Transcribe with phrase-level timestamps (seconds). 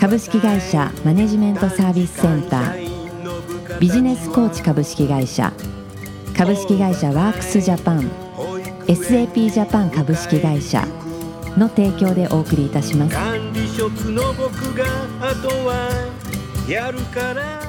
[0.00, 3.78] 株式会社マネジメントサービスセンター。
[3.78, 5.52] ビジネスコーチ株式会社。
[6.34, 8.10] 株式会社ワークスジャパン。
[8.86, 10.86] SAP ジャパン株式会社。
[11.58, 13.14] の提供でお送りいたします。
[13.14, 14.86] 管理職の僕が
[15.20, 15.90] あとは
[16.66, 17.60] やるから。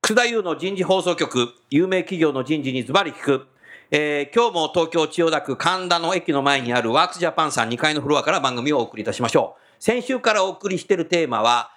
[0.00, 3.46] 楠田優の人事放送局、有名企業の人事にズバリ聞く。
[3.90, 9.59] えー今日も東京千代田区神田の駅の前にあるワークスジャパンさん2階のフロアから番組をお送りいたしましょう。
[9.80, 11.70] 先週からお送りしているテーマは、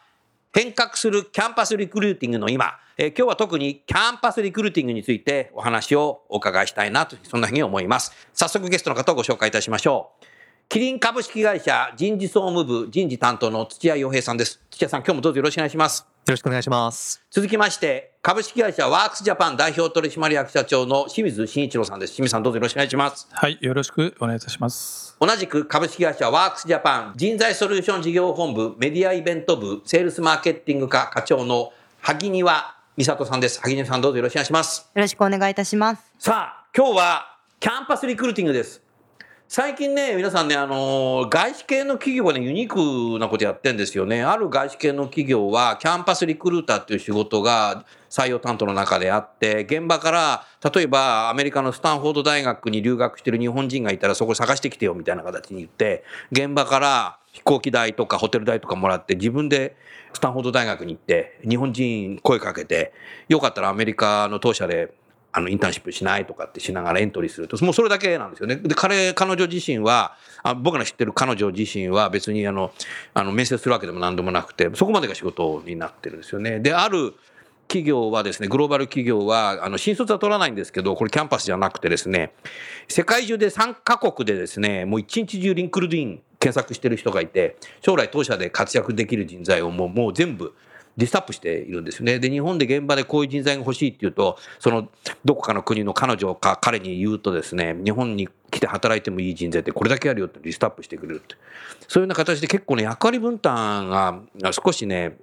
[0.54, 8.12] 変革するキャンパスリクルーティングの今、えー今日は特にキャンパスリクルーティングについてお話をお伺いしたいなと、そんなふうに思います。
[8.34, 10.26] 早速ゲストの方をご紹介いたしましょう。
[10.68, 14.60] キリン株式会社人事総務部人事担当の土屋洋平さんです。
[14.70, 16.13] 土屋さん、今日もどうぞよろしくお願いします。
[16.26, 17.22] よろしくお願いします。
[17.30, 22.14] 続きまして、株式会社ワークスジャパン代表取締役社長の清水慎一郎さんです。
[22.14, 23.28] 清水さんどうぞよろしくお願いします。
[23.30, 25.18] はい、よろしくお願いいたします。
[25.20, 33.60] 同じく株式会社ワークスジャパン人材ソリューション事業本部メディアイベント部セールスマーケティング課課長の萩庭美里さんです。
[33.60, 34.90] 萩庭さんどうぞよろしくお願いします。
[34.94, 36.04] よろしくお願いいたします。
[36.20, 38.83] さあ、今日はキャンパスリクルーティングです。
[39.48, 44.24] 最近ね、皆さんね、あのー外資系の企業がね、ユニークなことやってんですよね。
[44.24, 59.76] ある外資系の企業は、キャンパスリクルーターっていう仕事が採用担当の中であって、現場から、例えばアメリカのスタンフォード大学に留学してる日本人がいたら、そこ探してきてよみたいな形に言って、現場から飛行機代とかホテル代とかもらって、自分で
[60.14, 62.92] スタンフォード大学に行って、日本人声かけて、
[63.28, 64.96] よかったらアメリカの当社で
[65.34, 68.56] あの、インターンシップしないとかってしながらエントリーすると、もうそれだけなんですよね。
[68.56, 72.72] で、彼、彼女自身は、あ僕ら知ってる彼女自身は別にあの、
[73.14, 76.60] あの、面接するわけでも何でもなくて、そこまでが仕事になってるんですよね。
[76.60, 77.14] で、ある
[77.68, 82.34] 企業はですね、グローバル企業は、あの、新卒は取らないんですけど、これキャンパスじゃなくてですね、
[82.88, 90.54] 世界中で3カ国でですね、もう一日中リンクルディン検索してる人がいて、将来当社で活躍できる人材をもう、もう全部、
[90.98, 92.20] リストアップしているんですよね。
[92.20, 94.90] で、日本で現場でこういう人材が欲しいっていうと、その、
[95.26, 101.36] どこかの国の彼女か彼に言うとですね、日本に来て働いてもいい人材ってこれだけあるよってリストアップしてくれるって。
[101.88, 104.22] そういうような形で結構ね、役割分担が
[104.52, 105.18] 少しね、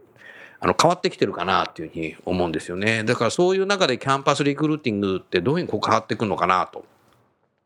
[0.63, 3.03] あの変わってきてるかなっていうふうに思うんですよね。
[3.05, 6.85] だからそういう中でキャンパスリクルーティングってどういうふうにこう変わってくるのかなと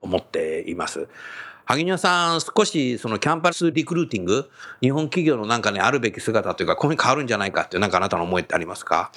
[0.01, 1.09] 思っています。
[1.67, 4.51] 萩野さん、少しそのキャンパスリクルーティング、
[4.83, 9.11] 日本企業のなんかね、あるべき姿というか、こういうふうに変わるんじゃないかっていう、なんかあなたの思いってありますか？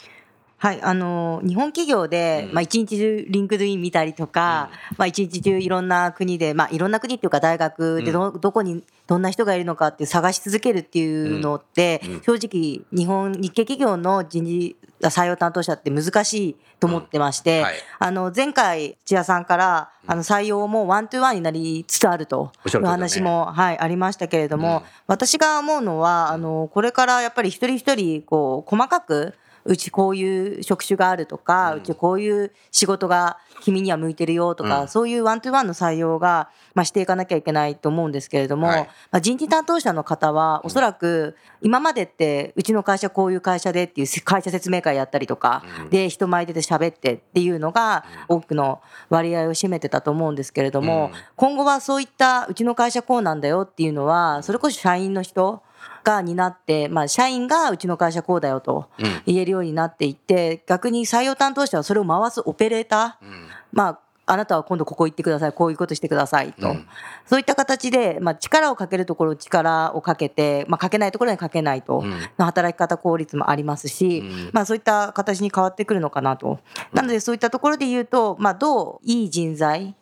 [0.59, 2.53] はい、あの日本企業で、うん。
[2.55, 12.13] まあ一日中 LinkedIn 見たりとか、まあ一日中いろんな国で、まあいろんな国っていうか大学でど,、どこにどんな人がいるのかって探し続けるっていうのって、うん。
[12.13, 12.21] うん。
[12.21, 17.63] 正直日本日系企業の人事採用担当者って難しいと思ってまして、うん。
[17.65, 17.73] はい。
[17.99, 24.83] あの前回千谷さんからあの採用も one to one になりつつあるという話も、はい、ありましたけれども、うん。
[25.05, 29.35] 私が思うのはあのこれからやっぱり一人一人こう細かく
[29.67, 34.87] うちこういう職種があるとか、うちこういう仕事が君には向いてるよとか、うん。
[34.87, 38.83] そういうワントゥーワンの採用が、まあ、していかなきゃいけないと思うんですけれども、はい。
[39.11, 45.89] まあ、人事担当者の方はおそらく今までってうちの会社こういう会社でっていう会社説明会やったりとか、うん。
[45.89, 51.19] で人前で喋ってっていうのが多くの割合を占めてたと思うんですけれども、うん。
[51.35, 55.61] 今後はそういったうちの会社こうなんだよっていうのはそれこそ社員の人
[56.07, 59.21] が担って、まあ、社員がうちの会社こうだよとうん。
[59.25, 63.47] 言えるようになっていって逆に採用担当者はそれを回すオペレーター、うん。
[63.73, 63.99] まあ
[64.29, 66.87] あなたは今度ここ行ってくださいこういうことしてくださいと、うん。
[67.25, 72.11] そういった形で、まあ、力をかけるところ力をかけて、まあ、かけないところにかけないと、うん。
[72.37, 74.49] の働き方効率もありますし、うん。
[74.51, 76.59] まあ、そういった形に変わってくるのかなと。
[76.91, 79.95] なのでそういったところで言うと、まあ、どういい人材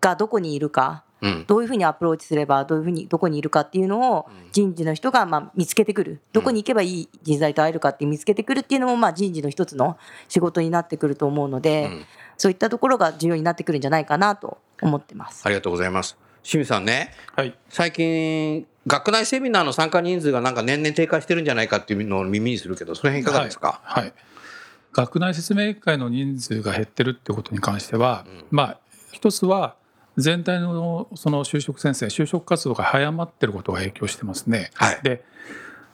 [0.00, 1.11] がどこにいるかうん
[1.46, 6.20] どういうふうにアプローチすればどういうふうにどこにいるかっていうのを人事の人がまあ見つけてくる。
[6.32, 9.96] どこに行けばいい人材と会えるかって見つけてくるっていうのもまあ人事の一つの
[10.28, 12.04] 仕事になってくると思うので、うん。
[12.36, 15.42] そういったところが重要になってくるんじゃないかなと思ってます。
[15.46, 16.16] ありがとうございます。
[16.42, 17.56] 清水さんね、はい。
[17.68, 24.04] 最近、学内セミナーの参加人数がなんか年々低下してるんじゃないかっていうのを耳にするけど、その辺いかがですか、はい。
[24.04, 24.14] はい。
[24.92, 28.78] 学内説明会の人数が減ってるってことに関しては、まあ
[29.12, 29.76] 一つは
[30.16, 34.70] 全体のその就職先生就職活動が早まってることが影響してますね。
[34.74, 35.24] はいで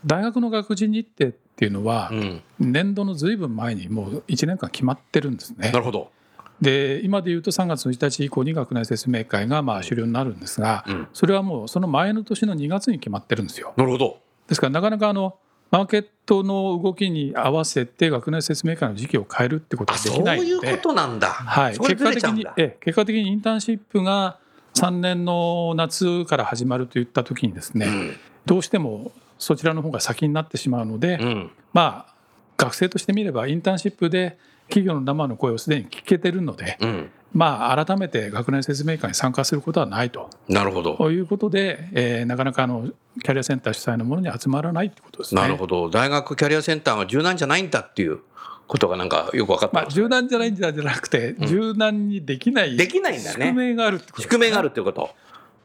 [0.06, 5.80] 大学の学人日程っっていうのはうん、年度のずいぶん前にもう1年間決まってるんですねな。
[5.80, 6.12] るほど。
[6.60, 13.74] で今でいうと3月1日以降に学内説明会がまあ終了になるんですがうんそれはもうその前の年の2月に決まってるんですよ。
[13.76, 14.20] なるほど。
[14.46, 15.34] ですからなかなかあの
[15.70, 21.28] マーケットの動きに合わせて学内説明会の時期を変えるってことあ、はでそうきないのでいうことなんだ。
[21.28, 24.38] はい、結果的にえ結果的にインターンシップが
[24.74, 28.16] 3年の夏から始まるといった時にですね、うん
[28.48, 31.50] どうしてもそちらの方が先になってしまうので、うん。
[31.74, 32.14] まあ
[32.56, 34.38] 学生としてみればインターンシップで
[34.68, 37.10] 企業の生の声をすでに聞けてるので、うん。
[37.32, 41.10] まあ、改めて学内説明会に参加することはないとなるほど。
[41.10, 42.88] いうことで、えーなかなかあの
[43.22, 45.42] キャリアセンター主催のものに集まらないってことですね。
[45.42, 45.90] なるほど。
[45.90, 48.20] 大学キャリアセンターは柔軟じゃないんだっていう
[48.66, 55.10] ことがなんかよく分かったまあ、柔軟じゃないんじゃなくて、柔軟にできないできないんだね宿命があるってことね宿命があるっていうこと。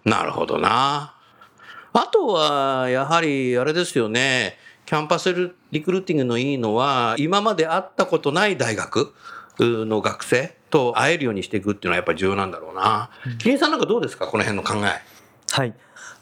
[0.05, 1.15] なるほどな。
[1.93, 4.57] あとは、やはり、あれですよね。
[4.85, 9.13] キャンパスリクルーティングのいいのは、今まで会ったことない大学
[9.59, 13.09] の学生と会えるようにしていくっていうのはやっぱり重要なんだろうな。
[13.39, 14.27] キリンさんなんかどうですか？
[14.27, 15.01] この辺の考え。
[15.51, 15.73] はい。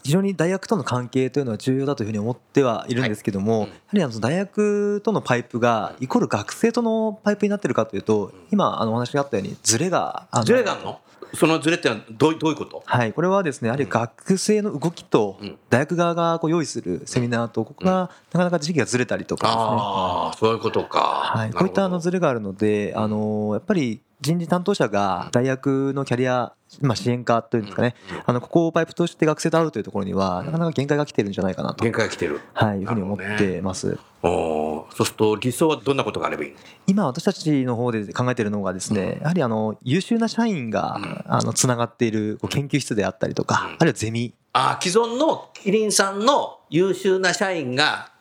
[0.04, 11.00] 非常に大学との関係というのは重要だというふうに思ってはいるんですけども、はいやはりあの大学とのパイプがイコール学生とのパイプになっているかというと、今あのお話があったようにズレがズレがあるの？
[11.34, 12.82] そのズレってのはどうどういうこと？
[12.84, 15.58] はい、これはですねやはり学生の動きとうん。
[15.70, 21.00] 大学側がこう用意するセミナーとここがなかなか時期がずれたりとかですね、ああ、そういうことか。
[21.00, 32.40] はい、こういったあのズレがあるので、あのやっぱり人事担当者が大学のキャリア、まあ、支援課というんですかね、あのここをパイプとして学生と会うというところには、なかなか限界が来てるんじゃないかなと、限界が来てる。
[32.54, 33.98] はい、いうふうに思ってます。
[34.22, 34.94] おー。
[34.94, 43.76] そうすると理想はどんなことがあればいいの今、私たちの方で考えているのがですね、やはりあの優秀な社員があのつながっているこう研究室であったりとか、うん。
[43.80, 48.12] あるいはゼミ、あー既存のキリンさんの優秀な社員が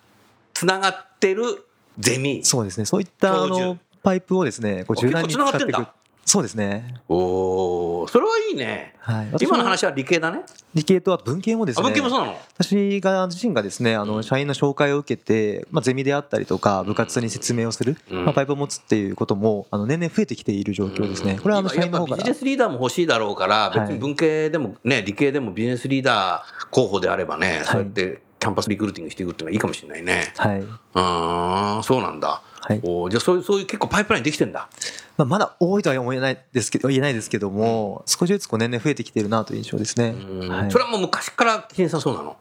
[0.56, 1.44] つながってる
[2.00, 2.44] ゼミ。
[2.44, 5.88] そうですね、そういったあのパイプをですね、こうあ柔軟に使っていく。
[6.24, 7.02] そうですね。
[7.10, 8.94] おお、それはいいね。
[9.00, 10.44] はい、今の話は理系だね。
[10.74, 11.90] 理系とあと文系もですあ、ね。
[11.90, 12.38] 文系もそうなの？
[12.60, 21.40] 私が自身がですねあの社員の紹介を受けて、まあ、ゼミであったりとか部活に説明をする、うんまあ、パイプを持つっていうこともあの年々増えてきている状況ですね。
[21.42, 30.32] これはあの社員の方からぱビジネスリーダーも欲しいだろうから、はい別に文系でもね、理系でもビジネスリーダー候補であればね、いそうやってキャンパスリクルーティングしていくっていうのはいいかもしれないね。
[30.38, 30.64] はい
[30.94, 32.44] ああ、そうなんだ。
[32.72, 34.70] はいおーじゃあそういう、そういう結構パイプラインできてんだ。
[35.18, 40.10] まあ、まだ多いとは思えないですけど言えないですけども少しずつこう年々増えてきているなという印象ですね。
[40.10, 42.32] うんはい、それはもう昔からキリンさんそうなの？
[42.32, 42.34] い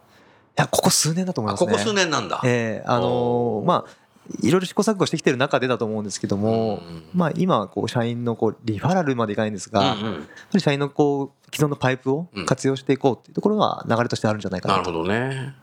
[0.57, 1.69] やここ数年だと思いますね。
[1.69, 2.41] あここ数年なんだ。
[2.45, 4.01] ええあのおーーまあ
[4.43, 14.81] いろいろ試行錯誤してきてる中でだと思うんですけども、うんまあ、今はこう社員のこうリファラルまでいかないんですが、うんうんやっぱり社員のこう既存のパイプを活用していこうっていうところは流れとしてあるんじゃないかなと。
[14.83, 15.55] なるほどね。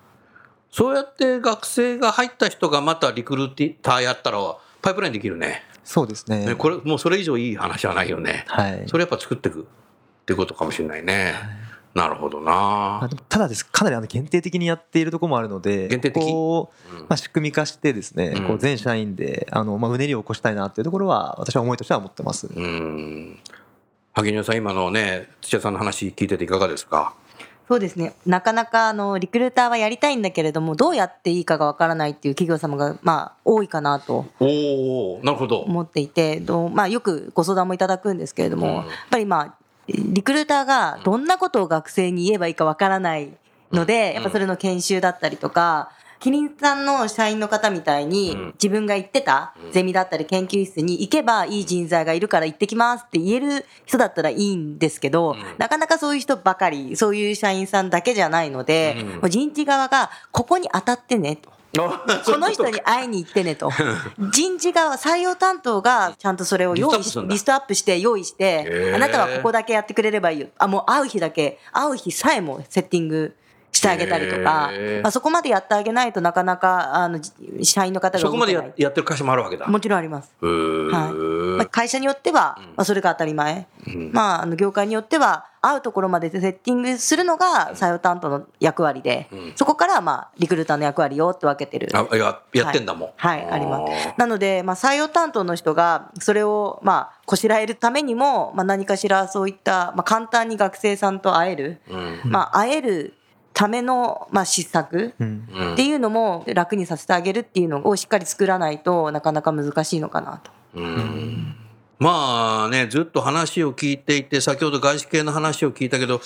[0.72, 4.40] そうやって学生が入った人がまたリクルーターやったら
[4.82, 5.64] パイプラインできるね。
[5.84, 6.46] そうですね。
[6.46, 8.46] ねこれもうそれ以上いい話はないよね。
[8.48, 8.84] はい。
[8.88, 9.66] それやっぱ作っていくっ
[10.26, 11.34] ていうことかもしれないね。
[11.94, 16.24] なるほどなただですかなりあの限定的にやっているところもあるので限定的？
[16.24, 22.48] こう、うんまあ、仕組み化してですね、うんこう全社員であの、まあ、うねりを起こしたいなっていうところは私は思いとしては持ってます。
[22.54, 23.40] うん。
[24.14, 27.16] 萩野さん、今のね、土屋さんの話聞いてていかがですか？
[27.68, 28.14] そうですね。
[28.26, 35.60] なかなかあのリクルーターはやりたいんだけれどもどうやっていいかがわからないっていう企業様がまあ多いかなとおおなるほど。
[35.60, 38.76] 思っていてどう、まあ、よくご相談もいただくんですけれども、うん。
[38.76, 39.56] やっぱりまあ
[39.90, 43.32] リクルーターがどんなことを学生に言えばいいかわからない
[43.74, 44.14] ので、うん。
[44.16, 48.48] やっぱそれの研修だったりとかキリンさんの社員の方みたいにうん。
[48.54, 55.38] 自分が行ってたゼミだったり研究室に行けばいい人材がいるから行ってきますって言える人だったらいいんですけど、ん。
[55.58, 59.08] なかなかそういう人ばかりそういう社員さんだけじゃないので、うん。
[59.08, 61.58] もう人事側がここに当たってねと。
[61.78, 63.70] この人に会いに行ってねと。
[64.32, 68.96] 人事側、採用担当がちゃんとそれを用意しリストアップして用意しへて、ー。
[68.96, 70.48] あなたはここだけやってくれればいいよ。
[70.58, 73.36] あ、もう会う日だけ、会う日さえもセッティング
[73.72, 74.72] してあげたりとか
[75.02, 77.32] まあ、そこまでやってあげないとなかなか、あの、じ
[77.64, 79.68] 社員の方がそこまでややってる会社もあるわけだ。
[79.68, 80.34] もちろんあります。
[80.42, 81.14] はい。
[81.58, 84.12] まあ、会社によっては、まあ、それが当たり前、うん。
[84.14, 89.54] まあ、あの業界によっては会うところまでセッティングするのが採用担当の役割で、うん。
[89.56, 93.10] そこからまあリクルーターの役割よって分けてるあややってんだもん。
[93.16, 94.14] はい、はいあります。
[94.18, 101.98] なので、まあ、採用担当の人がそれをまあこしらえるためにも、まあ、何かしらそういった、まあ、簡単に学生さんと会える、う
[102.28, 102.32] ん。
[102.32, 103.17] まあ、会える
[103.58, 105.16] ための、まあ、施策
[105.74, 110.52] っていうのも楽にさせてあげるっていうのをしっかり作らないとなかなか難しいのかなと。
[110.76, 111.56] うん
[111.98, 116.22] まあね、ずっと話を聞いていて、先ほど外資系の話を聞いたけど、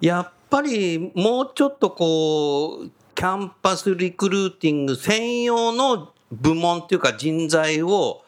[0.00, 8.24] やっぱりもうちょっとこう、キャンパスリクルーティング専用の部門っていうか人材を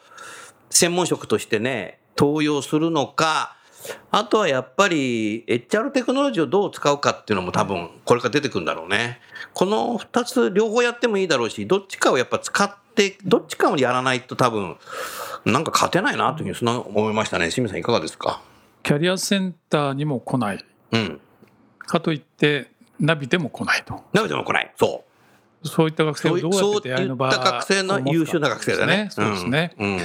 [0.69, 3.57] 専門職としてね、登用するのか、
[4.11, 9.19] あとはやっぱり HR テクノロジーをどう使うかっていうのも多分これから出てくるんだろうね。
[9.53, 14.77] この2つ両方やってもいいだろうし、どっちかをやっぱ使って、どっちかをやらないと多分、
[15.45, 17.49] なんか勝てないなというふうにそんな思いましたね。
[17.49, 18.41] 清水さんいかがですか？
[18.83, 21.19] キャリアセンターにも来ないうん。
[21.79, 24.73] かといってナビでも来ないとなめても来ない。
[24.77, 25.03] そ
[25.63, 25.67] う。
[25.67, 29.07] そういった学生をどうやって出会いの場そういった学生の優秀な学生だね。
[29.09, 29.73] そうですね。
[29.79, 29.99] うん。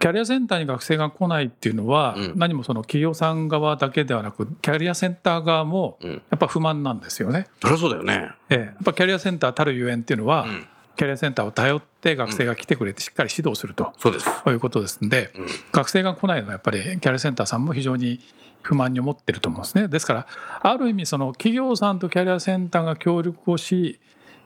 [0.00, 7.46] キャリアセンターに学生が来ないっていうのは、うん何もその企業さん側だけではなくキャリアセンター側もうんやっぱ不満なんですよね。
[7.62, 8.30] そりゃそうだよね。
[8.50, 13.92] ええやっぱキャリアセンターたるゆえんっていうのは、うんキャリアセンターを頼って学生が来てくれてしっかり指導すると。
[13.98, 14.28] そうです。
[14.46, 18.20] いうことですんで、うん学生が来ないのはやっぱりキャリアセンターさんも非常に
[18.62, 19.88] 不満に思ってると思うんですね。
[19.88, 20.26] ですから
[20.62, 23.98] ある意味その企業さんとキャリアセンターが協力をし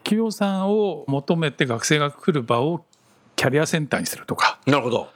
[0.04, 2.84] 企業さんを求めて学生が来る場を
[3.36, 5.08] キャリアセンターにするとかなるほど。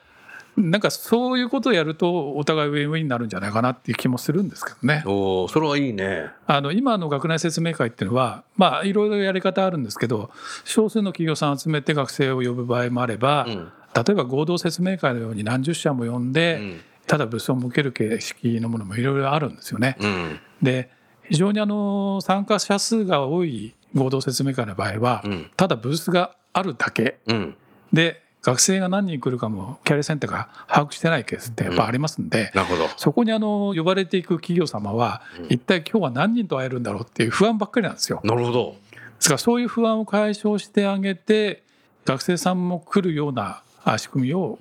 [0.56, 5.02] なんかそういうことをやるとお互いウィンウィンになるんじゃないかなっていう気もするんですけどね。
[5.06, 6.30] おお、それはいいね。
[6.46, 10.30] あの今の学内説明会っていうのはまあいろいろやり方あるんですけど
[10.64, 13.72] 少数の企業さんを集めて学生を呼ぶ場合もあれば、うん。
[13.94, 16.80] 例えば合同説明会のように何十社も呼んで、うん。
[17.06, 19.96] ただブースを向ける形式のものもいろいろあるんですよね。
[20.00, 20.40] うん。
[20.62, 20.90] で
[21.28, 27.56] 非常にあの参加者数が多い合同説明会の場合は、うんただブースがあるだけうん。
[27.92, 32.88] で学生が何人来るかもキャリアセンターが把握してないケースってやっぱありますんで、なるほど。
[32.96, 38.20] そこにあの呼ばれていく企業様は、一体今日は何人と会えるんだろうっていう不安ばっかりなんですよ。
[38.24, 38.70] なるほど。
[38.70, 38.76] で
[39.20, 41.62] すからそういう不安を解消してあげて
[42.04, 44.58] 学生さんも来るようなあ仕組みを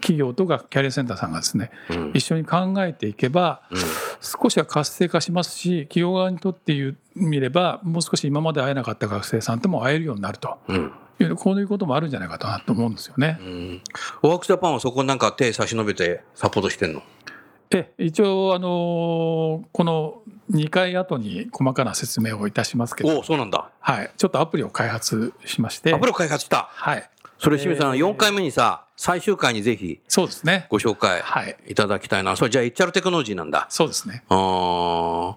[0.00, 2.10] 企業とかキャリアセンターさんがですねうん。
[2.12, 3.78] 一緒に考えていけばうん。
[4.20, 10.92] 少しは活性化しますし企業側にとって見ればもう少し今まで会えなかった学生さんとも会えるようになるとうん。
[11.22, 13.38] いうこういうこともあるんじゃないかなと思うんですよね。
[13.40, 13.82] うん。
[14.22, 17.02] ワークジャパンはそこになんか手差し伸べてサポートしてんの？
[17.74, 23.70] え一応あのこの2回後に細かな説明をいたしますけど、おお、そうなんだ。
[23.80, 26.68] はい、ちょっとアプリを開発しましてアプリを開発した。
[26.70, 32.36] はい、それ清水さん、4回目にさ、最終回にぜひそうですねご紹介はいいただきたいな。
[32.36, 33.66] それじゃあ HR テクノロジーなんだ。
[33.70, 35.34] そうですねあー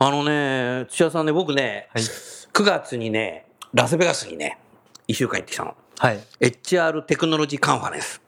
[0.00, 4.58] あのね、土屋さんね、僕ね、はい9月にね、ラスベガスにね、
[5.08, 5.74] 1週間行ってきたの。
[5.98, 6.20] はい。
[6.40, 8.20] HR テクノロジーカンファレンス。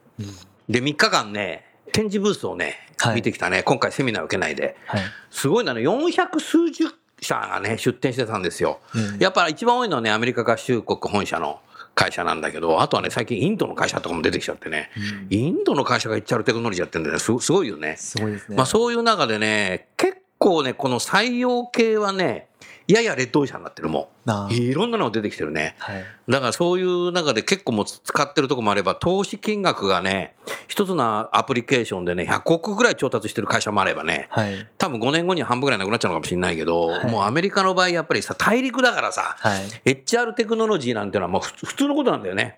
[0.69, 3.61] で、3日間ね、展示ブースをね、はい見てきたね。
[3.63, 4.77] 今回セミナー受けないで。
[4.85, 5.01] はい。
[5.29, 6.85] すごいなの、400数十
[7.21, 8.79] 社がね、出展してたんですよ。
[8.93, 11.59] うんやっぱ一番多いのはね、アメリカ合衆国本社の
[11.93, 14.91] 会社なんだけど、あとはね、最近インドの会社とかも出てきちゃってね、
[15.29, 17.19] インドの会社が HR テクノロジーやってるんだよね。
[17.19, 17.95] すすごいよね。
[17.97, 18.55] すごいですね。
[18.55, 22.47] まあそういう中でね、結構ね、この採用系はね、
[22.87, 24.53] ややレッドオーシャンになってるもなあう。
[24.53, 25.75] いろんなのが出てきてるね。
[25.79, 26.03] はい。
[26.29, 30.35] だからそういう中で結構もう使ってるとこもあれば、投資金額がね、
[30.67, 34.67] 一つのアプリケーションでね、100億ぐらい調達してる会社もあればね、はい。
[34.77, 39.93] 多分5年後には半分ぐらいなくなっちゃうのかもしれないけど、はいもうアメリカの場合やっぱりさ、大陸だからさ、はい。
[40.03, 42.57] HR テクノロジーなんてのはもう普普通のことなんだよね。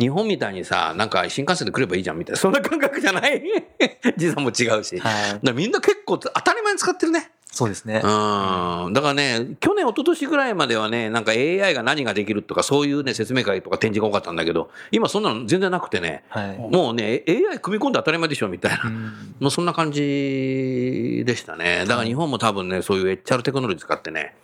[0.00, 3.42] 日本みたいにさ、なんか新幹線で来ればいいじゃんみたいな、そんな感覚じゃない？
[4.16, 5.00] 時差も違うし。
[5.42, 7.30] だみんな結構当たり前に使ってるね。
[7.50, 7.96] そうですね。
[7.96, 8.92] うん。
[8.92, 16.58] だからね、去年、一昨年ぐらいまではね、なんか AI が何ができるとか、そういうね、説明会とか展示が多かったんだけど、今そんなの全然なくてね、はい。
[16.58, 18.82] もうね、AI 組み込んで当たり前でしょみたいな。
[18.84, 21.84] うんもうそんな感じでしたね。
[21.86, 24.34] だから日本も多分ね、そういう HR テクノロジー使ってね、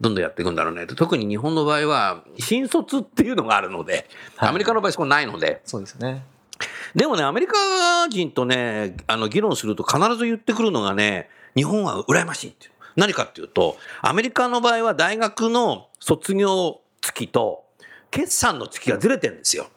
[0.00, 0.86] どんどんやっていくんだろうね。
[0.86, 6.24] 特に日本の場合は、新卒っていうのがあるので、はいアメリカの場合そこないので、そうですね。
[6.94, 7.54] でもね、アメリカ
[8.08, 12.72] 人とね、あの議論すると必ず言ってくるのがね、日本は羨ましいっていう。
[12.96, 17.64] 何かっていうと、アメリカの場合は大学の卒業月と
[18.10, 19.68] 決算の月がずれてるんですよ。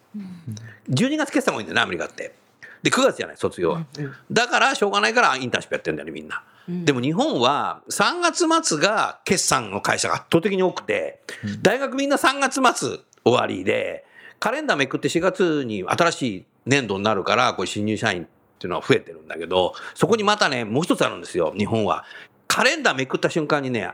[0.90, 2.34] 12月決算が多いんだよね、アメリカって。
[2.82, 3.86] で、9月じゃない、卒業は。
[4.30, 6.42] だから、しょうがないからインターンシップやってるんだよね、みんな。
[6.68, 11.20] でも日本は3月末が決算の会社が圧倒的に多くて、
[11.62, 14.04] 大学みんな3月末終わりで、
[14.40, 22.04] カレンダーめくって4月に新しい年度になるから、これ新入社員っていうのは増えてるんだけど、そこにまたね、もう一つあるんですよ、日本は。
[22.48, 23.90] カレンダーめくった瞬間にね、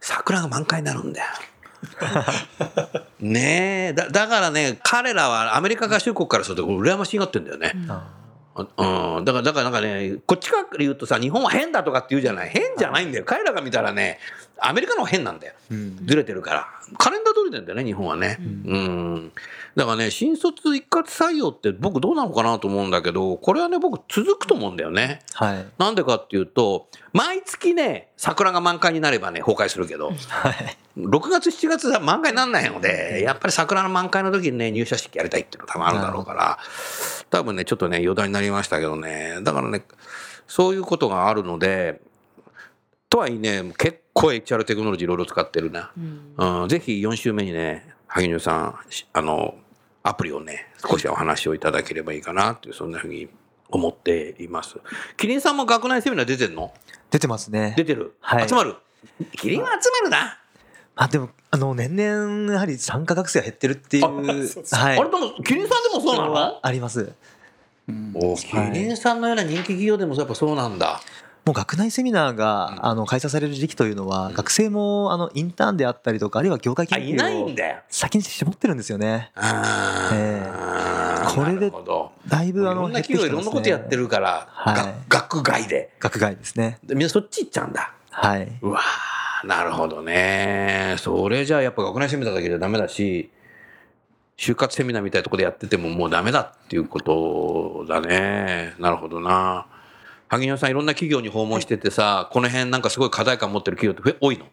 [0.00, 1.26] 桜が満開になるんだよ。
[3.20, 3.92] ねえ。
[3.92, 8.08] だだからね彼らはアメリカ合衆国からすると羨ましがってんだよね、あ
[8.56, 12.48] うん、だからだからなんかねこっちから言うとさ日本は変だとかって言うじゃない。
[12.50, 13.24] 変じゃないんだよ。
[13.24, 14.18] 彼らが見たらね
[14.58, 15.54] アメリカの変なんだよ。
[15.70, 16.06] うん。
[16.06, 16.68] ずれてるから。
[16.98, 18.36] カレンダー通りなんだよね日本はね。
[18.40, 19.32] うん、
[19.74, 25.20] だからね新卒一括採用って僕どうなのかなと思うんだけどこれはね僕続くと思うんだよね。
[25.32, 25.66] はい。
[25.78, 30.10] なんでかっていうと毎月ね桜が満開になればね崩壊するけど。
[30.10, 30.76] はい。
[30.96, 36.58] 6月、7月は満開にならないので、やっぱり桜の満開の時にね、入社式やりたいっていうのが多分あるだろうから、
[37.30, 39.82] 多分ね、ちょっとね、余談になりましたけどね、だからね、
[40.46, 42.00] そういうことがあるので、
[43.14, 45.92] とはいえね、結構 HR テクノロジーいろいろ使ってるな。
[46.36, 49.54] うん、ぜひ4週目にね、萩野さん、しあの、
[50.02, 53.28] アプリをね、少しお話をいただければいいかなっていう、そんなふうに
[53.68, 54.78] 思っています。
[55.16, 56.74] キリンさんも学内セミナー出てんの？
[57.12, 57.74] 出てますね。
[57.76, 58.48] 出てる、はい。
[58.48, 58.74] 集まる？
[59.36, 60.40] キリンは集まるな。
[60.96, 64.04] あでもあの年々やはり参加学生が減ってるっていう
[64.72, 64.98] はい。
[64.98, 66.58] あれでも、キリンさんでもそうなの？
[66.60, 67.12] あります。
[68.14, 71.00] おキリンさんのような人気企業でもやっぱそうなんだ。
[71.44, 77.78] もう学内セミナーがあの開催される時期というのは学生もあのインターンであったりとかあるいは業界あ、研いない究をんだよ。
[77.90, 81.70] 先に絞ってるんですよねあーえこれで
[82.28, 87.92] だいぶあのろんな企業いろんなことやってるから、はいが学外で学外ですねでみんなそっち行っちゃうんだ。
[88.10, 90.94] はいうわーなるほどね。
[90.98, 93.30] それじゃあやっぱ学内セミナーだけじゃダメだし、
[94.38, 98.72] 就活セミナーみたいなところでやっててももうダメだっていうことだね。
[98.78, 99.66] なるほどな。
[100.34, 104.44] 萩野さんいろんな企業に訪問しててさ、この辺なんかすごい課題感持ってる企業って多いの？
[104.44, 104.50] や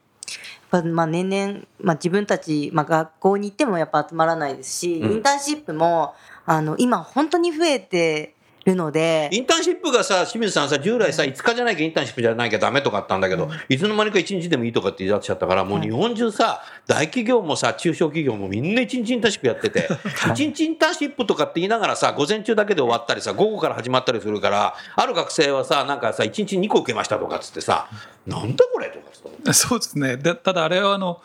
[0.80, 5.12] っぱまあ年々、まあ、自分たち、まあ、学校に行ってもやっぱ集まらないですし、うん。
[5.12, 6.14] インターンシップも
[6.46, 27.88] あの今本当に増えてるのでインターンシップがさ、清水さんさ、従来さ、5日じゃなきゃインターンシップじゃなきゃダメとかあったんだけど、いつの間にか1日でもいいとかって言い出しちゃったから、もう日本中さ、大企業もさ、中小企業もみんな1日インターンシップやってて、1日インターンシップとかって言いながらさ、午前中だけで終わったりさ、午後から始まったりするから、ある学生はさ、なんかさ、1日2個受けましたとかっつってさ、
[28.28, 31.22] なんだこれとかっつってそうですねでただあれはあの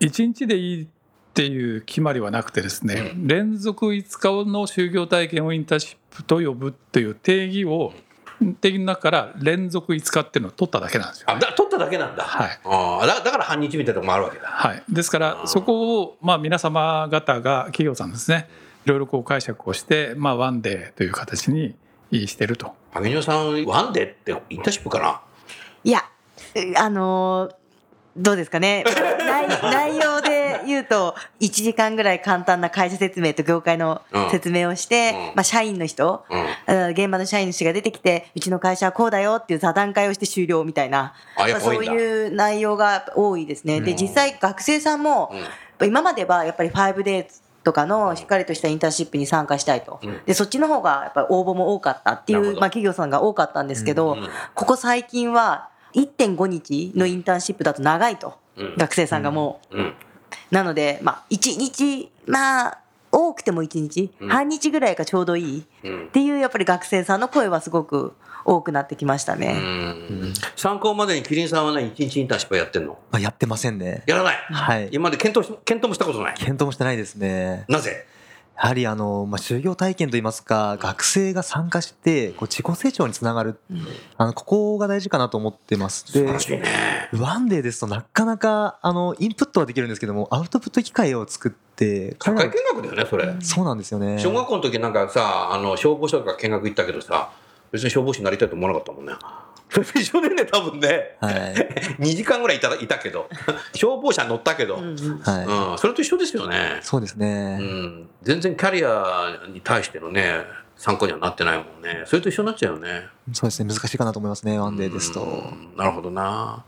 [0.00, 0.88] 1日でいい
[1.36, 7.92] っていう決まりはなくてですね、連続5日の就業体験をインターンシップと呼ぶっていう定義を
[8.62, 11.26] 定義の中から連続5日っていうのを取っただけなんですよ。
[11.30, 12.24] あ、だ取っただけなんだ。
[12.24, 14.46] はいあーだだから半日みたいなとこもあるわけだ。
[14.48, 18.48] はい、ですからそこをまあ皆様方が企業さんですね
[18.86, 21.76] いろいろこう解釈をして、まあ、ワンデーという形に
[22.12, 22.74] してると。
[22.92, 25.20] 萩野さん、ワンデーってインターンシップかな？
[25.84, 26.02] いや
[26.78, 27.66] あのー
[28.16, 28.82] どうですかね
[29.20, 30.22] 内内容
[30.58, 35.36] で言うと1時間ぐらい簡単な会社説明と業界の説明をして、うん。
[35.36, 36.24] まあ、社員の人、
[36.66, 41.14] 現場の社員の人が出てきてうちの会社はこうだよっていう座談会をして終了みたいな。
[41.60, 43.80] そういう内容が多いですね。
[43.80, 45.32] で実際学生さんも、
[45.80, 45.88] うん。
[45.88, 47.26] 今まではやっぱり 5days
[47.62, 50.20] とかのしっかりとしたインターンシップに参加したいと、うん。
[50.24, 54.28] でそっちの方がやっぱり応募も多かったっていう、まあ、企業さんが多かったんですけど、うんうん。
[54.54, 58.74] ここ最近は1.5日のインターンシップだと長いと、うん。
[58.76, 59.76] 学生さんがもう。
[59.76, 59.94] うん。
[60.50, 62.78] なので、まあ、1日、まあ、
[63.12, 64.28] 多くても1日、うん。
[64.28, 65.66] 半日ぐらいがちょうどいい。
[65.84, 66.06] うん。
[66.06, 69.54] っていうやっぱり学生さんの声はすごく多くなってきましたうね。
[69.54, 70.34] ん。
[70.54, 72.98] 参考までにキリンさんはね、一日インターンシップやってんの？
[73.10, 74.02] まあ、やってませんね。
[74.06, 74.36] やらない。
[74.36, 74.88] はい。
[74.92, 76.34] 今まで検討し検討もしたことない。
[76.34, 77.64] 検討もしてないですね。
[77.68, 78.06] なぜ？
[78.56, 83.58] やはりあの、まあ、就業体験といいますか学生が参加してこう自己成長につながる、
[84.16, 86.62] あのここが大事かなと思ってますで。
[87.12, 93.34] ワンデーですとなかなかあのインプットはできるんですけどもアウトプット機会を作って社会見学だよね、それ。
[93.40, 97.30] そうなんですよね小学校の時なんかさ、あの、消防署とか見学行ったけどさ、
[97.72, 99.12] 別に消防士になりたいと思わなかったもんね。
[99.84, 101.16] それ一緒でね、多分ね。
[101.20, 101.34] はい、
[102.00, 103.28] 2時間ぐらいいたいたけど、
[103.74, 105.78] 消防車乗ったけど、うん、はい。
[105.78, 106.78] それと一緒ですよね。
[106.82, 110.42] そうですね、うん、全然キャリアに対してのね、
[110.76, 112.04] 参考にはなってないもんね。
[112.06, 113.06] それと一緒になっちゃうよね。
[113.32, 113.72] そうですね。
[113.74, 114.58] 難しいかなと思いますね。
[114.58, 115.74] ワンデーですと、うん。
[115.76, 116.64] なるほどな。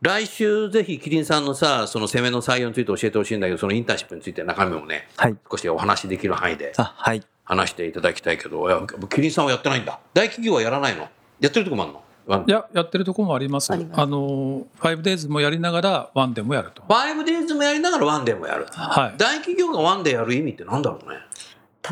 [0.00, 5.36] 来週ぜひキリンさんのさ、その攻めの採用について教えてほしいんだけど、そのインターンシップについて中身もね、はい。
[5.50, 7.22] 少しお話しできる範囲であはい。
[7.44, 9.98] 話していただきたいけど、いやキリンさんはやってないんだ。
[10.12, 11.08] 大企業はやらないの？
[11.40, 12.02] やってるとこもあるの？
[12.26, 13.70] いややってるところもあります。
[13.70, 16.82] あありますの 5days もやりながらワンデーもやると。
[16.82, 18.66] 5days もやりながらワンデーもやる。
[18.70, 19.14] はい。
[19.18, 21.18] 大企業が one day やる意味ってなんだろうね。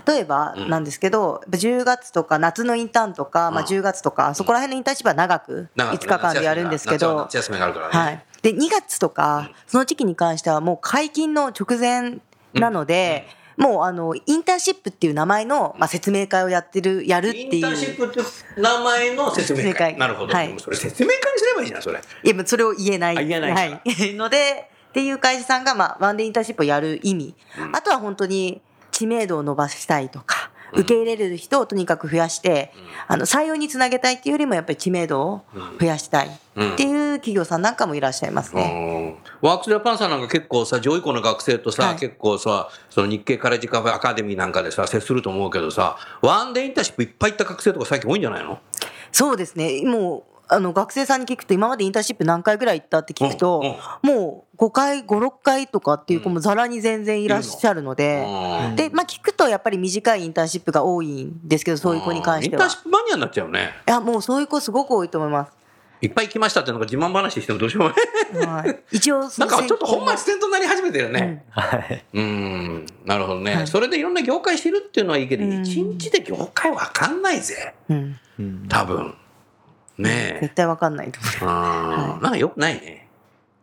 [0.06, 7.92] 例えばなんですけど、10月とか夏のインターンとか、まあ、うん10月とか、そこら辺のインターンシップは長く長く5日間でやるんですけど、夏休みがあるからね。
[7.92, 12.20] はい、で2月とかその時期に関してはもう解禁の直前
[12.54, 19.64] なので、もうあのインターンシップっていう名前の、まあ、説明会をやってるやるってインターンシいうップって名前の説明会。
[19.64, 19.98] 説明会。
[19.98, 20.34] なるほど。
[20.34, 20.54] はい。
[20.58, 22.00] それ説明会にすればいいじゃん、それ。
[22.00, 23.18] いやそれを言えない。
[23.18, 23.80] あ言えないはい、
[24.14, 27.34] のでっていう会社さんが、まあ、ワンデーインターンシップをやる意味、
[27.72, 28.60] あとは本当に
[28.90, 30.41] 知名度を伸ばしたいとか
[30.72, 32.72] 受け入れる人をとにかく増やして、
[33.08, 35.42] あの採用につなげたいっていうよりもやっぱり知名度を
[35.80, 36.30] 増やしたいっ
[36.76, 39.18] ていう企業さんなんかもいらっしゃいますね。
[39.42, 39.48] うん。
[39.48, 41.96] ワークスジャパンさんなんか結構さ上位校の学生とさ、はい。
[41.96, 48.58] 結構さその日経カレッジカフェアカデミーなんかでさ接すると思うけどさワンデーインターンシップいっぱい行った学生とか最近多いんじゃないの？
[49.10, 49.82] そうですね。
[49.84, 53.62] もう、あの学生さんに聞くと今までインターンシップ何回ぐらい行ったって聞くと、
[54.02, 58.24] もう5回56回とかっていう子もざらに全然いらっしゃるので、
[58.68, 58.76] うん。
[58.76, 62.64] でまあ聞くとやっぱり短いインターンシップが多いんですけどそういう子に関しては。
[62.64, 63.70] インターンシップマニアになっちゃうね。
[63.88, 65.62] いやもうそういう子すごく多いと思います。
[66.02, 68.66] いっぱい行きましたってなんか自慢話してもどうしようもない。
[68.66, 71.44] はい、一応そ なんのかちょっと本末転倒になり始めてるね。
[71.50, 72.04] はい。
[72.12, 73.66] うん、なるほどね、はい。
[73.68, 75.62] それでいろんな業界してるっていうのはいいけど、うん。
[75.62, 77.74] 一日で業界わかんないぜ。
[77.92, 78.18] ん。
[78.68, 79.14] 多分。
[80.02, 80.38] ねえ。
[80.42, 81.52] 絶対わかんないと思う。
[81.54, 83.08] あーなんかよくないね。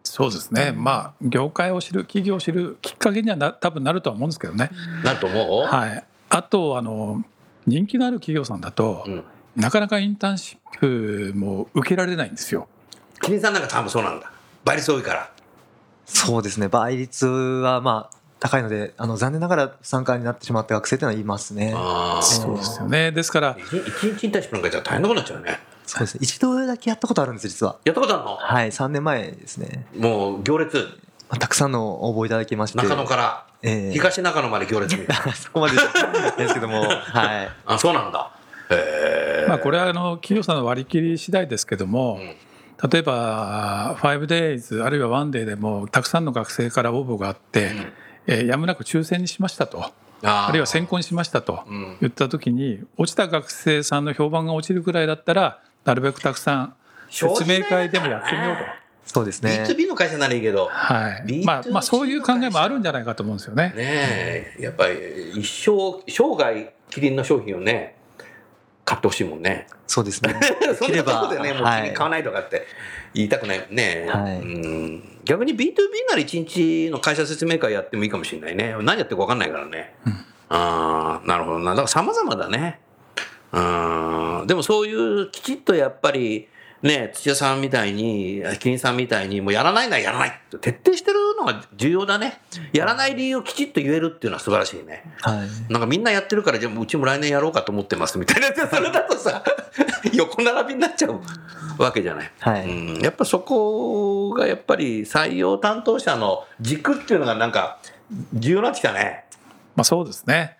[0.04, 4.72] そうですね、まあ業界を知る企業を知るきっかけにはな多分なるとは思うんですけどね、
[5.04, 7.24] なると思う、はい、あとあの
[7.68, 9.24] 人気のある企業さんだと、うん。
[9.56, 12.68] なかなかインターンシップも受けられないんですよ。
[13.22, 14.32] キリンさんなんか多分そうなんだ。
[14.64, 15.32] 倍率多いから。
[16.06, 22.24] そうですね倍率はまあ高いのであの残念ながら不参加になってしまった学生というのはいますねああ。
[22.24, 25.60] そうですよねですから一一日インターンシップなんかじゃ大変なことになっちゃうね。
[25.90, 26.20] そうですね。
[26.24, 27.78] 一度だけやったことあるんです実は。
[27.86, 28.36] やったことあるの？
[28.36, 30.78] はい3年前ですね、もう行列、
[31.30, 32.78] まあ、たくさんの応募いただきまして。
[32.78, 33.92] 中野からええ。
[33.92, 35.34] 東中野まで行列みたいな。
[35.36, 35.74] そこまで
[36.38, 37.50] ですけどもはい。
[37.66, 38.32] あ、そうなんだ。
[38.70, 39.46] へえ。
[39.50, 42.20] まあ、これはあの企業さんの割り切り次第ですけども、
[42.92, 47.72] 例えば 5days あるいは 1day でもたくさんの学生から応募があって、
[48.28, 49.92] えーやむなく抽選にしましたと。
[50.22, 51.98] ああるいは選考にしましたとうん。
[52.02, 56.76] 言った時に落ちた学生さんの評判が落ちるくらいだったらなるべくたくさん
[57.10, 58.80] 説明会でもやってみようと。
[59.06, 63.74] そうですね B2B の会社ならいいけど、はい B2C まあ、まあそういう考えもあるんじゃないかと思うんですよね。
[63.76, 67.96] ねえ、やっぱり一生、生涯キリンの商品をね、
[68.86, 69.68] 買ってほしいもんね。
[69.88, 70.40] そうですね
[70.78, 72.68] そんなところでね、もうはいキリン買わないとかって
[73.16, 74.08] 言いたくないね。
[74.08, 75.74] はいうん逆に B2B
[76.10, 78.76] なら一日の会社説明会やってもいいかもしれないね。
[78.82, 79.96] 何やってるか分かんないからね。
[80.50, 81.72] ああ、なるほどな。
[81.72, 82.80] だから様々だね。
[83.52, 83.62] うん。
[84.46, 86.48] でもそういうきちっとやっぱり、
[86.82, 92.40] ね、土屋さんみたいに、キリンさんみたいに、もうやらないならやらないって徹底してるのが重要だね。
[92.72, 95.04] やらない理由をきちっと言えるっていうのは素晴らしいね。
[95.22, 99.44] はいなんかみんなやってるから、じゃあもううちも来年やろうかと思ってますみたいな やつ、それだとさ、
[100.14, 101.20] 横並びになっちゃう
[101.82, 102.32] わけじゃない。
[102.40, 107.80] はいうん、やっぱそこがやっぱり採用担当者の軸っていうのがなんか
[108.34, 109.26] 重要になってきたね。
[109.76, 110.58] まあ、そうですね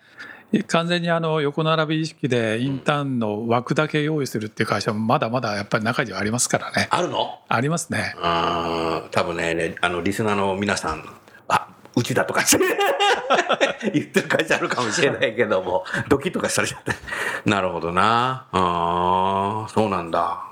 [0.66, 6.88] 完全にあの横並び意識でインターンの枠だけ用意するっていう会社もまだまだやっぱり中にはありますからね。
[6.90, 7.38] あるの？
[7.48, 8.14] ありますね。
[8.20, 11.04] あー多分ねねあのリスナーの皆さん
[11.48, 12.42] あうちだとか
[13.92, 16.92] 言ってる会社あるかもしれないけどもドキッとかされちゃって。
[17.44, 18.46] なるほどな。
[18.52, 20.44] あーそうなんだ。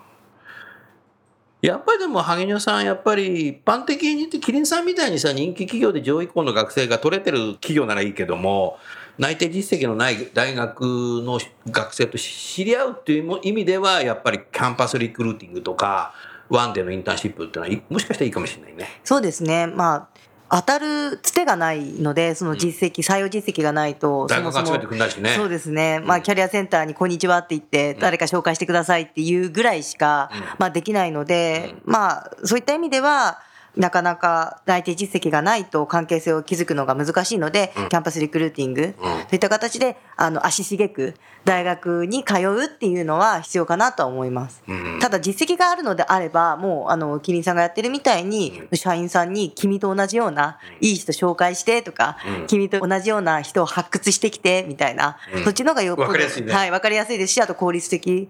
[1.60, 8.78] やっぱりでも萩野さんやっぱり一般的に言ってキリンさんみたいにさ人気企業で上位校の学生が取れてる企業ならいいけども
[9.18, 16.14] 内定実績のない大学の学生と知り合うっていう意味ではやっぱりキャンパスリクルーティングとか
[16.48, 18.88] ワンデーのインターンシップっていうのはいもしかしたらいいかもしれないね。
[19.04, 19.66] そうですね。
[19.66, 20.08] まあ、
[20.50, 25.34] 当たるつてがないので、その実績、採用実績がないと、大学集めてくんないしね。
[25.36, 26.00] そうですね。
[26.00, 33.42] まあ、キャリアセンターにこんにちはって言って、誰か紹介してくださいっていうぐらいしか、まあ、できないので、まあ、そういった意味では、
[33.78, 41.14] なかなか内定実績がないと関係性を築くのが難しいので、キャンパスリクルーティング、そういった形で、あの、足しげく
[41.44, 44.62] 大学に通うっていうのは必要かなとは思います。
[45.00, 52.16] ただ実績があるのであれば、もう、あの、キリンさんがやってるみたいに、社員さんに君と同じような、いい人紹介してとか、
[52.48, 56.52] 君と同じような人を発掘してきて、みたいな、そっちの方がよっぽど、わかりやすいね。
[56.52, 58.28] はい、わかりやすいですし、あと効率的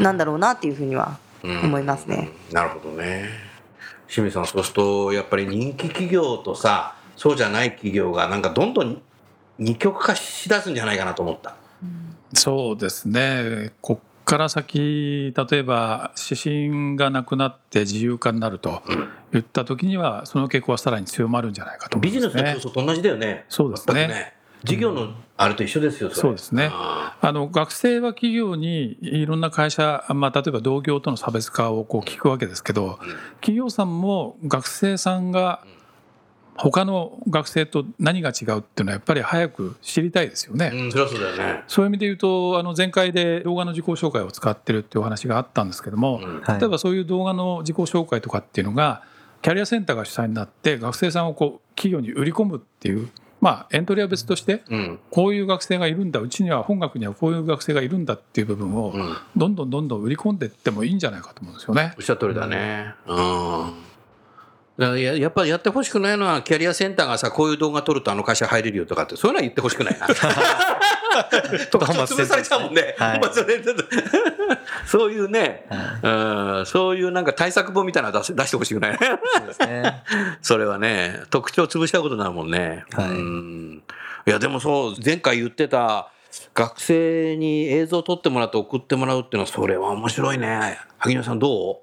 [0.00, 2.30] なんだろうなっていうふうには思いますね。
[2.52, 3.47] なるほどね。
[4.08, 9.02] 清水さん、そうすると、やっぱり人気企業とさ、そうじゃない企業が、なんかどんどん
[9.58, 11.56] 二極化しだすんじゃないかなと思った。
[12.34, 13.72] そうですね。
[13.80, 18.82] こっから先例えば指針がなくなって自由化になると
[19.32, 23.46] 言った時にはその傾向はさらに強まるんじゃないかと思ビジネスの競争と同じだよね。
[23.48, 23.94] そうですね。
[23.94, 26.14] 全く事業のあれと一緒ですよ、れ。
[26.14, 26.70] そうですね。
[26.72, 27.32] ああ。
[27.32, 32.98] の学生は企業にいろんな会社、まあ、例えば同業との差別化をこう聞くわけですけど
[33.40, 35.62] 企業さんも学生さんが
[36.56, 40.72] 他の学生と何が違うっていうのはやっぱり早く知りたいですよね。
[40.74, 41.62] ーうん、そそうだよね。
[41.68, 46.40] そういう意味で言うとあの前回で動画の自己紹介を使ってるっていうお話があったんですけども、うん。
[46.40, 46.60] はい。
[46.60, 49.02] 例えばそういう動画の自己紹介とかっていうのが
[49.40, 53.08] キャリアセンターが主催になって学生さんをこう企業に売り込むっていう
[53.40, 54.98] まあエントリーは別としてうん。
[55.10, 59.16] こういう学生がいるんだうちには本学にはこういう学生がいるんだっていう部分をうん。
[59.36, 62.00] どんどんどんどん売り込んでいってもいいんじゃないかと思うんですよねお。
[62.00, 62.94] っしゃる通りだね。
[63.06, 63.88] うん。
[64.78, 70.06] だかやっぱりやってほしくないのは、キャリアセンターがさ、こういう動画撮るとあの会社入れるよとかって、そういうのは言ってほしくないな。
[71.70, 72.94] 特徴 潰されちゃうもんね。
[72.98, 73.84] はいまあそれちょっと
[74.86, 75.66] そういうね、
[76.02, 76.08] う
[76.62, 78.98] ん、そういうなんか対策本みたいなの出し出してほしくない。
[78.98, 80.02] そうですね。
[80.42, 82.84] それはね、特徴潰したことになるもんね。
[82.92, 83.82] はいうん
[84.26, 86.10] いや、でもそう、前回言ってた、
[86.54, 90.78] 学生に映像を撮ってもらって送ってもらうっていうのは、それは面白いね。
[90.98, 91.76] 萩野さんどう？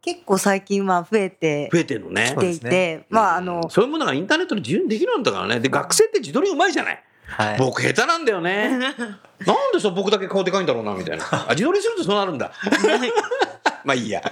[0.00, 2.40] 結構最近は増えて増えてるのねき。
[2.40, 5.60] ていて、まああのそういうものがインターネットで自由にできるんだからね。
[5.60, 7.04] で、学生って自撮りうまいじゃない。
[7.32, 7.58] はい。
[7.58, 8.78] 僕下手なんだよね。
[8.78, 11.24] なんでそう僕だけ顔でかいんだろうな、みたいな。
[11.30, 12.52] あ、自撮りするとそうなるんだ。
[13.84, 14.22] まあいいや。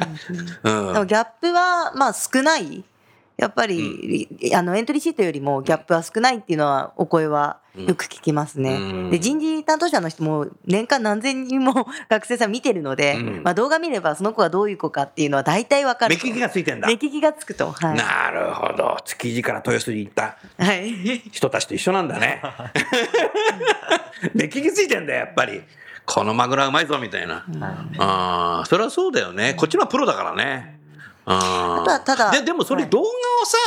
[0.63, 0.93] うん。
[0.93, 2.85] でもギャップはまあ少ない。
[3.41, 8.75] やっぱり、あのエントリーシートよりもギャップは少ないっていうのはお声はよく聞きますね。
[8.75, 16.97] うんで人事担当者の人も年間何千人も 学生さん見てるので、うんまあ、動画見ればその子がどういう子かっていうのは大体わかる目利きがついてんだ目。
[16.97, 17.73] 利きがつくと。
[17.73, 17.97] はい。
[17.97, 18.99] なるほど。
[19.07, 20.93] 築地から豊洲に行ったはい。
[21.33, 22.43] 人たちと一緒なんだね。
[24.35, 25.63] 目利きついてんだよ、やっぱり。
[26.05, 27.47] このマグロはうまいぞ、みたいな。
[27.99, 29.55] ああ、それはそうだよね。
[29.55, 30.80] こっちのはプロだからね。
[31.33, 33.11] ああとはただで、でもそれはい動画を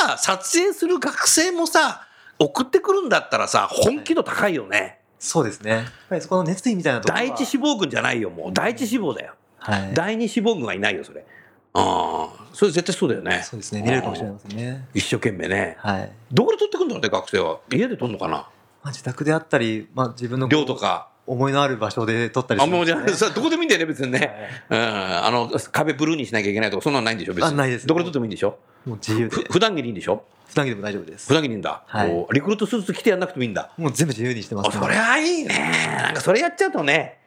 [0.08, 2.06] さ、撮影する学生もさ、
[2.38, 5.00] 送ってくるんだったらさ、本気度高いよね。
[5.18, 5.70] そうですね。
[5.70, 8.52] やっぱりそこの熱意みたいなところは第一志望軍じゃないよ、もう。
[8.52, 9.34] 第一志望だよ。
[9.58, 9.94] はい。
[9.94, 11.24] 第二志望軍はいないよ、それ。
[11.72, 13.42] ああ、それ絶対そうだよね。
[13.42, 13.80] そうですね。
[13.82, 14.86] 見れるかもしれませんね。
[14.92, 15.76] 一生懸命ね。
[15.78, 16.12] はい。
[16.30, 17.60] どこで撮ってくるんだろうね、学生は。
[17.72, 18.48] 家で撮るのかなま
[18.84, 21.08] あ、自宅であったり、まあ、自分の寮とか。
[21.26, 24.50] 思いのある場所で撮ったりあ、するもうじゃあ、どこでもいいんだよね、別にね。
[24.68, 24.78] うん。
[24.78, 27.50] あの、壁ブルーにしなきゃいけないとか、そんなのないんでしょ、別に。
[27.50, 28.58] あないですどこで撮ってもいいんでしょ？
[28.84, 29.42] もう自由でふ。
[29.52, 30.24] 普段着でいいんでしょ？
[30.48, 31.34] 普段着でも大丈夫です普。
[31.34, 31.82] 段着でいいんだ。
[31.86, 33.70] はいリクルートスーツ着てやんなくてもいいんだ。
[33.78, 35.54] もう全部自由にしてまあ、す、それはいいね。
[36.02, 37.18] なんかそれやっちゃうとね、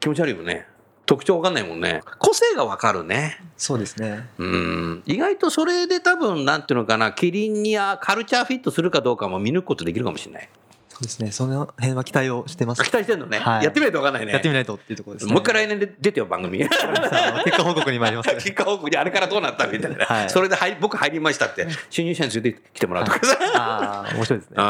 [0.00, 0.66] 気持ち悪いよね。
[1.04, 2.00] 特徴わかんないもんね。
[2.18, 3.38] 個性がわかるね。
[3.56, 4.26] そうですね。
[4.38, 5.02] うん。
[5.06, 10.48] 意外とそれで多分、なんていうのかな、キリンにはカルチャーフィットするかどうかも見抜くことできるかもしれない。
[10.96, 11.30] そうですね。
[11.30, 12.82] その辺は期待をしてます。
[12.82, 13.38] 期待してんのね。
[13.38, 14.32] はいやってみないとわかんないね。
[14.32, 15.32] やってみないとっていうところですね。
[15.32, 16.58] もう一回来年で出てよ、番組。
[16.58, 18.30] 結果報告に参ります。
[18.36, 24.54] 結果報告にあれからどうなったみたいな、はいそれで入り僕入りましたって新入社員に連れてきてもらうとかさ、ああ、面白いですね。
[24.58, 24.62] あ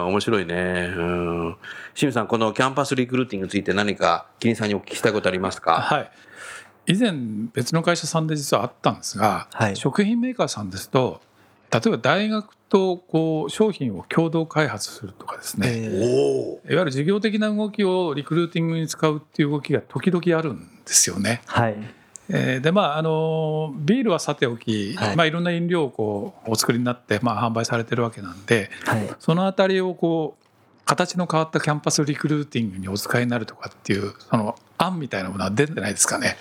[0.00, 0.54] あ面白いね
[0.96, 1.56] うん
[1.94, 5.80] 清水さんこのキャンパスリクルーティングについて何かキリンさんにお聞きしたいことありますか？
[5.80, 6.10] はい
[6.86, 7.12] 以前
[7.52, 11.20] 別の会社さんで実はあったんですが、はい食品メーカーさんですと
[11.72, 21.42] 例えば大学とこう商品を共同開発するとかですね、えーいわゆる事業的な動きをリクルーティングに使うっていう動きが時々あるんですよね。
[21.46, 21.76] はい。
[22.28, 29.10] えーでまああのビールはさておき、はいいまあ、いろんな飲料をこうお作りになって、まあ、販売されてるわけなんではい。
[29.18, 36.36] そのあたりをこう形の変わったキャンパスリクルーティングにお使いになるとかっていうその案みたいなものは出てないですかね。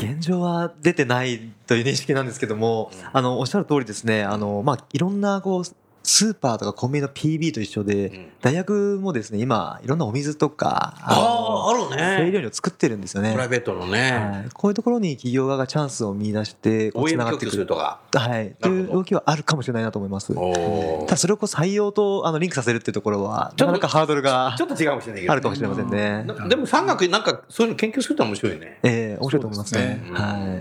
[0.00, 4.24] 現状は出てないという認識なんですけども、あのおっしゃる通りですね。
[4.24, 5.64] あのまあいろんなこう
[6.02, 8.32] スーパーとかコンビニの PB と一緒で、ん。
[8.40, 12.16] 大学もですね今いろんなお水とかあーあるね。
[12.16, 13.32] 清涼料作ってるんですよね。
[13.32, 13.48] プライ。
[13.48, 17.66] ベートのね、はい、こういうところに企業側がチャンスを見出してこう OEM 繋がってくる。
[17.66, 18.00] とか。
[18.12, 20.32] はい、という動きはあるかもしれないなと思います。
[20.34, 26.24] おただそれをこう採用とあのリンクさせるっていうところはちょっとなかなかハードルがちょっと違うかもしれないけど、あるかもしれませんね。
[26.24, 28.78] なでも産学なんかそういうの研究すると面白いね。
[28.82, 30.02] ええ面白いと思いますね。
[30.08, 30.14] うん。
[30.14, 30.60] は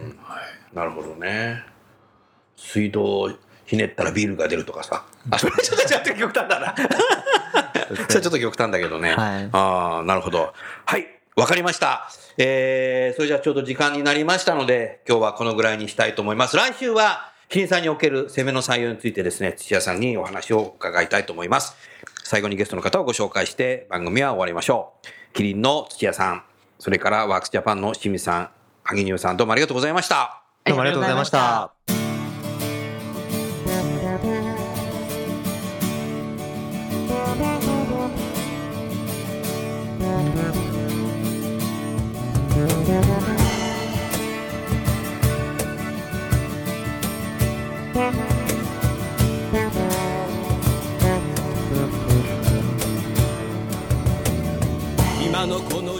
[0.73, 0.75] い。
[0.75, 1.63] なるほどね。
[2.58, 3.32] 水道
[3.69, 6.75] ひねったらビールが出るとかさ あそれちょっとちょっと極端だな
[8.10, 10.53] それちょっと極端だけどね、はいああなるほど
[10.86, 11.05] はい
[11.36, 12.10] わかりました。
[12.38, 16.58] えー、それじゃあちょうど時間になりましたので、今日はこのぐらいにしたいと思います。
[16.58, 21.77] 来週は、キリンさんにおける攻めの採用についてですね、土屋さんにお話を伺いたいと思います。
[22.25, 25.08] 最後にゲストの方をご紹介して番組は終わりましょう。
[25.34, 26.43] キリンの土屋さん、
[26.77, 28.49] それからワークスジャパンの清水さん、
[28.84, 30.43] 萩生さん、どうもありがとうございました。
[30.65, 31.98] どうもありがとうございました。